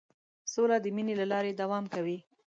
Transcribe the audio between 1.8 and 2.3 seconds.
کوي.